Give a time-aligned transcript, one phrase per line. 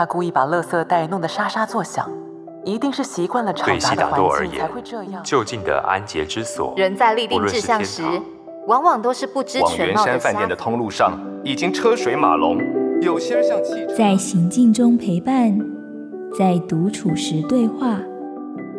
[0.00, 2.10] 他故意把垃圾袋弄得沙沙作响，
[2.64, 5.22] 一定是习惯了吵杂的环境才会这样。
[5.22, 8.02] 就近的安洁之所，人在立定志向时，
[8.66, 10.00] 往往都是不知全貌的。
[10.00, 12.56] 往圆山饭店的通路上已经车水马龙，
[13.02, 13.94] 有些人像汽车。
[13.94, 15.54] 在行进中陪伴，
[16.38, 17.98] 在独处时对话，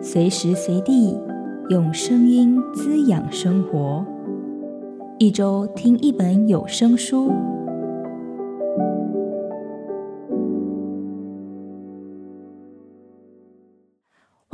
[0.00, 1.20] 随时随地
[1.68, 4.02] 用声音滋养生活。
[5.18, 7.30] 一周听一本有声书。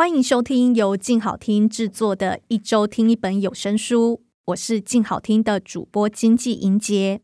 [0.06, 7.22] 欢迎收听由静好听制作的一周听一本有声书，我是静好听的主播经济莹洁。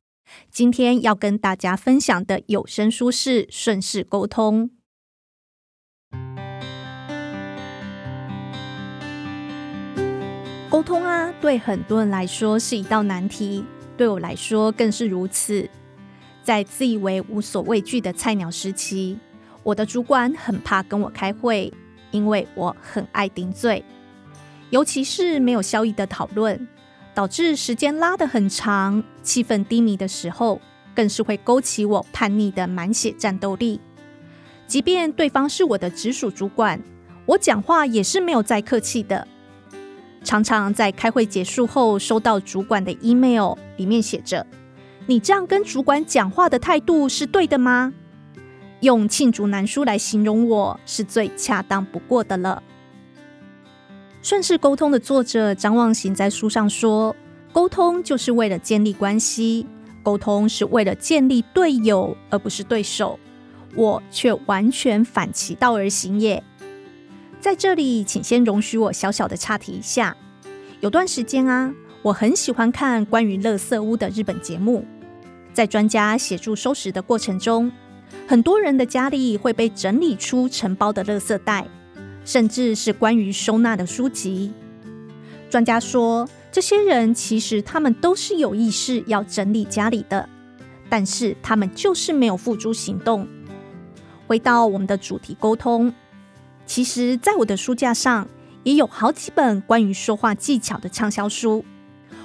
[0.50, 4.68] 今天要跟大家分享的有声书是《顺势沟通》。
[10.68, 13.64] 沟通啊，对很多人来说是一道难题，
[13.96, 15.70] 对我来说更是如此。
[16.42, 19.16] 在自以为无所畏惧的菜鸟时期，
[19.62, 21.72] 我的主管很怕跟我开会。
[22.12, 23.84] 因为我很爱顶嘴，
[24.70, 26.68] 尤其是没有效益的讨论，
[27.12, 30.60] 导致时间拉得很长，气氛低迷的时候，
[30.94, 33.80] 更是会勾起我叛逆的满血战斗力。
[34.66, 36.80] 即便对方是我的直属主管，
[37.26, 39.26] 我讲话也是没有再客气的。
[40.24, 44.46] 常常在开会结束后，收到主管的 email，里面写着
[45.06, 47.92] ：“你这样跟主管讲话的态度是对的吗？”
[48.82, 52.60] 用罄竹难书来形容我是最恰当不过的了。
[54.20, 57.14] 顺势沟通的作者张望行在书上说
[57.52, 59.64] ：“沟通就是为了建立关系，
[60.02, 63.18] 沟通是为了建立队友，而不是对手。”
[63.74, 66.42] 我却完全反其道而行也。
[67.40, 70.16] 在这里，请先容许我小小的岔题一下。
[70.80, 71.72] 有段时间啊，
[72.02, 74.84] 我很喜欢看关于垃圾屋的日本节目，
[75.54, 77.70] 在专家协助收拾的过程中。
[78.26, 81.66] 很多人的家里会被整理出成包的垃圾袋，
[82.24, 84.52] 甚至是关于收纳的书籍。
[85.50, 90.28] 专家说，这些人其实他们都是有意识要整理家里的，
[90.88, 93.28] 但是他们就是没有付诸行动。
[94.26, 95.92] 回到我们的主题沟通，
[96.64, 98.26] 其实在我的书架上
[98.62, 101.64] 也有好几本关于说话技巧的畅销书，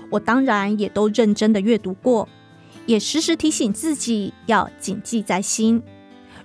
[0.09, 2.29] 我当然也都认真的阅读过。
[2.87, 5.83] 也时时提醒自己要谨记在心，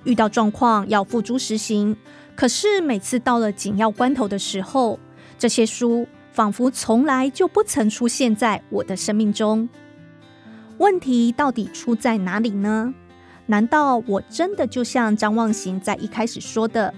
[0.04, 1.97] 遇到状况要付诸实行。
[2.34, 4.98] 可是每次到了紧要关头的时候，
[5.38, 9.69] 这些书仿佛从来就不曾出现在我的生命中。
[10.78, 12.92] 问题到底出在哪里呢？
[13.47, 16.92] 难道我真的就像张望行在一开始说的，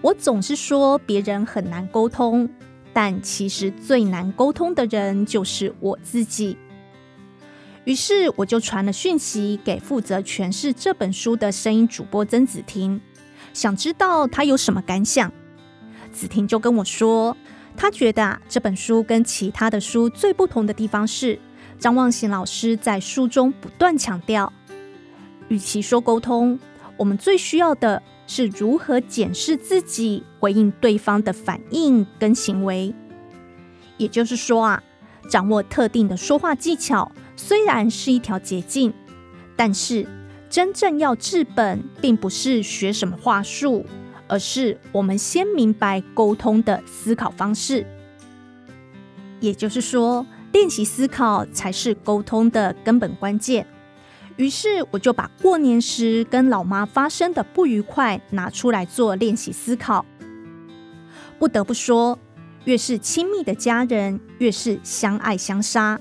[0.00, 2.48] 我总是说别人很难沟通，
[2.92, 6.56] 但其实最难沟通的人就是我自己。
[7.84, 13.00] 于是我就传了讯息给负责诠释这本书的声音主播曾子婷，
[13.52, 15.30] 想知道他有什么感想。
[16.10, 17.36] 子婷就跟我说，
[17.76, 21.38] 他觉得啊，这本书跟其他的书最不同的地方是，
[21.78, 24.50] 张忘形老师在书中不断强调，
[25.48, 26.58] 与其说沟通，
[26.96, 32.94] 我们最需要的是如何检视自己，回应对方的反应跟行为。
[33.98, 34.82] 也就是说啊，
[35.28, 37.12] 掌握特定的说话技巧。
[37.36, 38.92] 虽然是一条捷径，
[39.56, 40.06] 但是
[40.48, 43.84] 真正要治本，并不是学什么话术，
[44.28, 47.86] 而是我们先明白沟通的思考方式。
[49.40, 53.66] 也就是说，练习思考才是沟通的根本关键。
[54.36, 60.04] 于是，我就把过年时跟老妈发生的不愉快拿出来做练习思考。
[61.38, 62.18] 不得不说，
[62.64, 66.00] 越是亲密的家人，越是相爱相杀。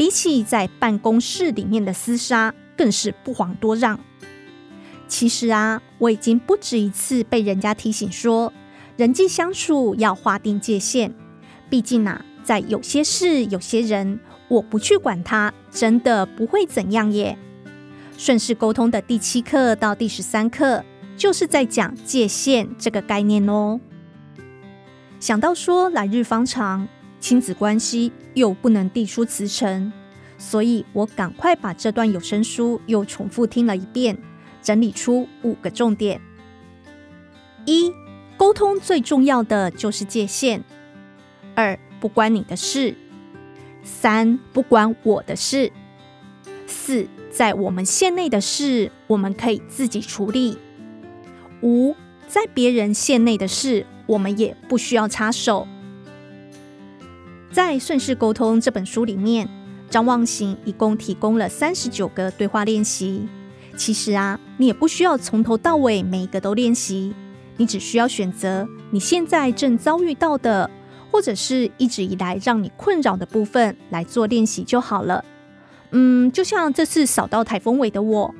[0.00, 4.00] 比起在办公室里面的厮杀，更是不遑多让。
[5.06, 8.50] 其实啊，我已经不止一次被人家提醒说，
[8.96, 11.14] 人际相处要划定界限。
[11.68, 14.18] 毕竟啊，在有些事、有些人，
[14.48, 17.36] 我不去管他，真的不会怎样耶。
[18.16, 20.82] 顺势沟通的第七课到第十三课，
[21.14, 23.78] 就是在讲界限这个概念哦。
[25.20, 26.88] 想到说来日方长。
[27.20, 29.92] 亲子关系又不能递出辞呈，
[30.38, 34.16] 所以我赶快把这段有声书又重复听了一遍，
[34.62, 36.20] 整理出五个重点：
[37.66, 37.92] 一、
[38.36, 40.60] 沟通最重要的就是界限；
[41.54, 42.94] 二、不关你的事；
[43.82, 45.70] 三、不关我的事；
[46.66, 50.56] 四、在我们线内的事，我们可以自己处理；
[51.62, 51.94] 五、
[52.28, 55.66] 在别人线内的事，我们也不需要插手。
[57.52, 59.48] 在《顺势沟通》这本书里面，
[59.88, 63.26] 张望行一共提供了三十九个对话练习，
[63.76, 67.12] 其实啊，你也不需要从头到尾每一个都练习，
[67.56, 70.70] 你只需要选择你现在正遭遇到的，
[71.10, 75.24] 或者是一直以来让你困扰的部分来做练习就好了。
[75.90, 78.32] 嗯，就像这次扫到台风尾的我，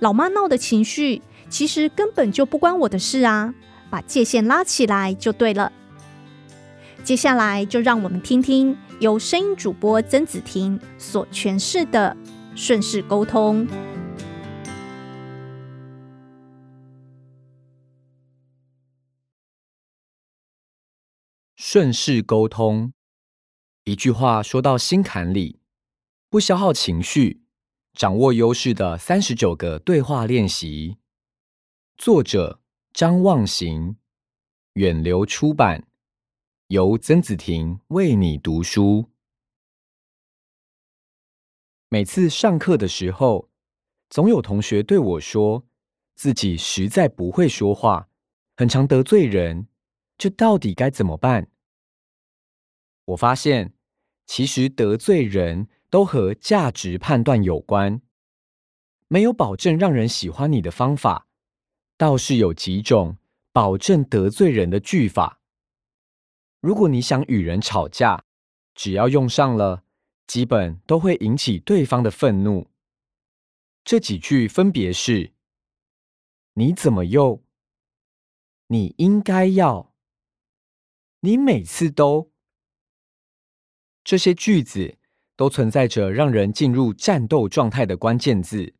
[0.00, 3.54] 老妈闹的情绪，其实根本就不关我的事啊，
[3.88, 5.72] 把界限拉起来就对了。
[7.04, 12.14] 接下来就让我们听听由声音主播曾子婷所诠释的
[12.54, 13.66] 顺势沟通。
[21.56, 22.92] 顺势沟通，
[23.84, 25.60] 一句话说到心坎里，
[26.30, 27.42] 不消耗情绪，
[27.92, 30.96] 掌握优势的三十九个对话练习。
[31.98, 32.60] 作者：
[32.92, 33.96] 张望行，
[34.74, 35.87] 远流出版，
[36.68, 39.08] 由曾子婷为你读书。
[41.88, 43.48] 每次上课的时候，
[44.10, 45.66] 总有同学对我说，
[46.14, 48.10] 自己实在不会说话，
[48.54, 49.68] 很常得罪人，
[50.18, 51.50] 这到底该怎么办？
[53.06, 53.72] 我发现，
[54.26, 58.02] 其实得罪人都和价值判断有关，
[59.06, 61.28] 没有保证让人喜欢你的方法，
[61.96, 63.16] 倒是有几种
[63.54, 65.37] 保证得罪人的句法。
[66.60, 68.24] 如果你想与人吵架，
[68.74, 69.84] 只要用上了，
[70.26, 72.68] 基本都会引起对方的愤怒。
[73.84, 75.32] 这几句分别是：
[76.54, 77.44] 你怎么又？
[78.66, 79.94] 你应该要？
[81.20, 82.32] 你每次都？
[84.02, 84.98] 这些句子
[85.36, 88.74] 都存在着让人进入战斗状态的关键字，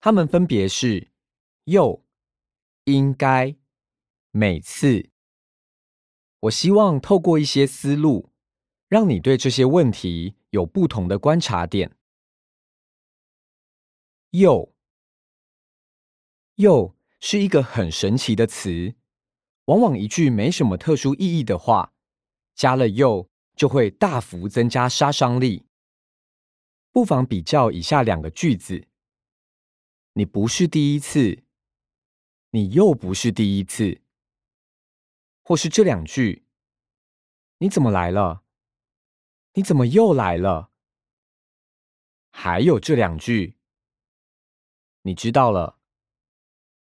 [0.00, 1.10] 它们分别是
[1.64, 2.04] “又”、
[2.84, 3.56] “应该”、
[4.32, 5.08] “每次”。
[6.40, 8.30] 我希望透过一些思路，
[8.88, 11.96] 让你对这些问题有不同的观察点。
[14.30, 14.72] “又
[16.56, 18.94] ”，“又”是一个很神奇的词，
[19.66, 21.92] 往往一句没什么特殊意义的话，
[22.54, 23.28] 加了“又”。
[23.56, 25.66] 就会大幅增加杀伤力。
[26.92, 28.86] 不妨比较以下两个句子：
[30.14, 31.42] 你不是第一次，
[32.52, 33.99] 你又不是第一次，
[35.50, 36.44] 或是这两句：
[37.58, 38.44] 你怎么来了？
[39.54, 40.70] 你怎么又来了？
[42.30, 43.56] 还有这两句：
[45.02, 45.80] 你知道了，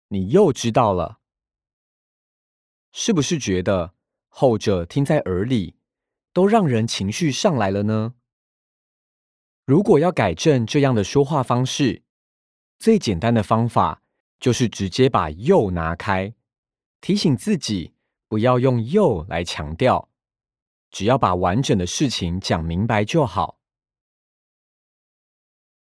[0.08, 1.20] 你又知道了。
[2.90, 3.94] 是不是觉得
[4.28, 5.76] 后者听在耳里，
[6.32, 8.14] 都让人情绪上来了呢？
[9.66, 12.02] 如果要改正这样的说话方式，
[12.78, 14.02] 最简单的方法
[14.40, 16.34] 就是直接把“又”拿开，
[17.02, 17.92] 提醒自己
[18.34, 20.08] 不要用“又”来强调，
[20.90, 23.60] 只要把完整的事情讲明白就好。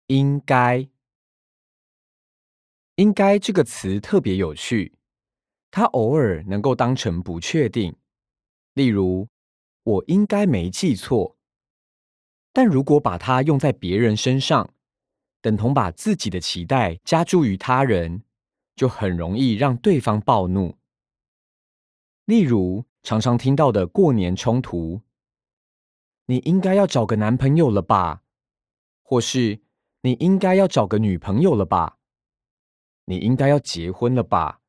[0.05, 0.87] 应该，
[2.97, 4.93] 应该这个词特别有趣，
[5.71, 7.95] 它偶尔能够当成不确定，
[8.75, 9.27] 例如。
[9.81, 11.35] 我应该没记错，
[12.53, 14.71] 但如果把它用在别人身上，
[15.41, 18.23] 等同把自己的期待加诸于他人，
[18.75, 20.77] 就很容易让对方暴怒。
[22.25, 25.01] 例如，常常听到的过年冲突
[26.25, 28.23] ：“你应该要找个男朋友了吧？”
[29.03, 29.61] 或是
[30.01, 31.99] “你应该要找个女朋友了吧
[33.05, 34.61] ？”“你应该要结婚了吧？”“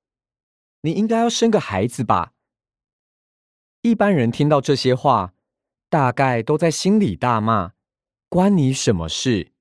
[0.83, 2.35] 你应该要生个孩子吧？”
[3.81, 5.33] 一般人听到这些话，
[5.89, 7.73] 大概都在心里大骂
[8.29, 9.53] ：“关你什么事？”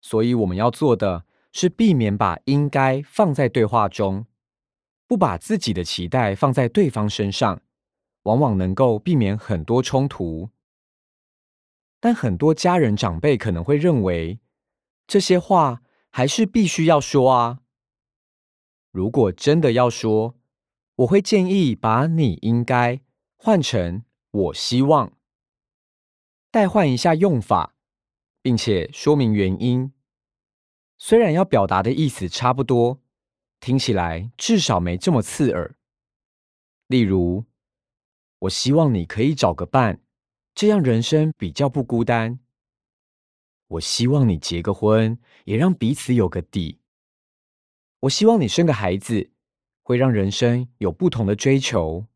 [0.00, 4.26] 所以我们要做的是避免把“应该”放在对话中，
[5.06, 7.62] 不把自己的期待放在对方身上，
[8.22, 10.50] 往往能够避免很多冲突。
[12.00, 14.40] 但很多家人长辈可能会认为，
[15.06, 17.60] 这些话还是必须要说啊。
[18.90, 20.36] 如果真的要说，
[20.96, 23.00] 我会建议把“你应该”。
[23.38, 25.12] 换成我希望，
[26.50, 27.76] 代换一下用法，
[28.40, 29.92] 并且说明原因。
[30.98, 33.02] 虽然要表达的意思差不多，
[33.66, 35.76] 听起来至少没这么刺耳。
[36.86, 37.46] 例如，
[38.38, 40.00] 我希望你可以找个伴，
[40.54, 42.38] 这样人生比较不孤单。
[43.66, 46.78] 我希望你结个婚，也让彼此有个底。
[48.02, 49.32] 我希望你生个孩子，
[49.82, 52.06] 会让人生有不同的追求。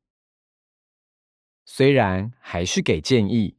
[1.65, 3.57] 虽然还是给建议，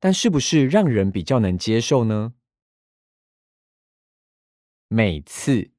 [0.00, 2.32] 但是不是让人比较能接受呢？
[4.88, 5.73] 每次，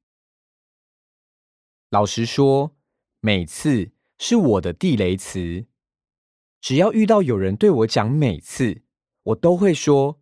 [1.96, 2.76] 老实说，
[3.22, 5.66] 每次是我的地雷词。
[6.60, 8.82] 只要遇到有人对我讲每次，
[9.24, 10.22] 我都会说，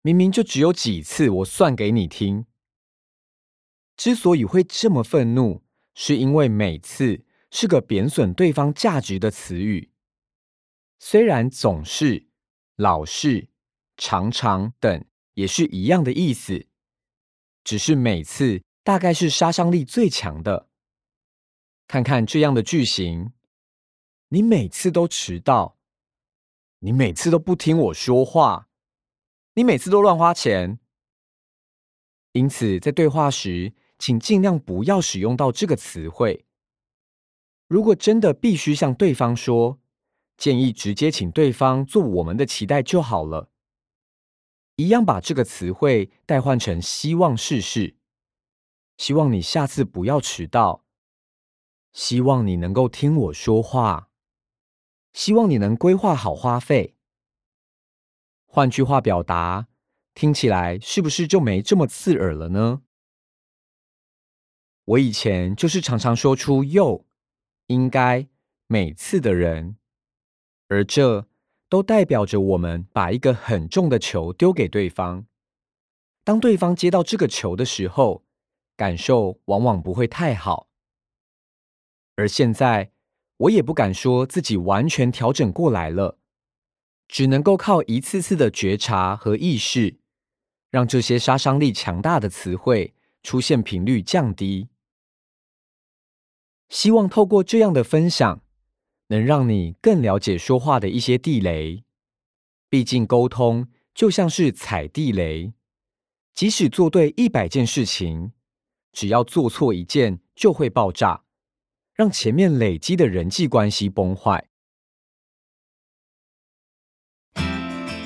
[0.00, 2.46] 明明就只有几次，我算给你听。
[3.98, 5.62] 之所以会这么愤怒，
[5.94, 9.90] 是因为每次是个贬损对方价值的词语。
[10.98, 12.28] 虽然总是、
[12.76, 13.48] 老是、
[13.98, 16.64] 常常等也是一样的意思，
[17.62, 20.70] 只是每次大概是杀伤力最强的。
[21.86, 23.32] 看看这样的句型。
[24.28, 25.78] 你每次都迟到，
[26.80, 28.68] 你每次都不听我说话，
[29.54, 30.78] 你每次都乱花钱。
[32.32, 36.46] 因此，在对话时，请尽量不要使用到这个词汇。
[37.68, 39.80] 如果真的必须向对方说，
[40.36, 43.50] 建议直接请对方做我们的期待就好了。
[44.76, 47.96] 一样把这个词汇代换成希望试试，
[48.96, 50.83] 希望你下次不要迟到，
[51.94, 54.10] 希望你能够听我说话。
[55.12, 56.96] 希望你能规划好花费。
[58.44, 59.68] 换句话表达，
[60.12, 62.82] 听起来是不是就没这么刺耳了呢？
[64.86, 67.06] 我以前就是常常说出“又
[67.68, 68.28] ”“应该
[68.66, 69.76] ”“每次”的人，
[70.66, 71.28] 而这
[71.68, 75.26] 都代表着我们把一个很重的球丢给对方。
[76.24, 78.24] 当对方接到这个球的时候，
[78.76, 80.68] 感受往往不会太好。
[82.16, 82.92] 而现在，
[83.36, 86.18] 我也不敢说自己完全调整过来了，
[87.08, 89.98] 只能够靠一次次的觉察和意识，
[90.70, 94.68] 让这些杀伤力强大的词汇出现频率降低。
[96.68, 98.42] 希望透过这样的分享，
[99.08, 101.84] 能让你更了解说话的一些地雷。
[102.68, 105.52] 毕竟沟通就像是踩地雷，
[106.32, 108.32] 即使做对一百件事情，
[108.92, 111.23] 只要做错一件就会爆炸。
[111.94, 114.48] 让前面累积的人际关系崩坏。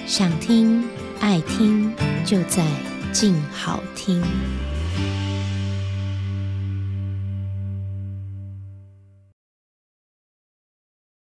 [0.06, 0.84] 想听
[1.20, 2.64] 爱听，就在
[3.12, 4.22] 静好听。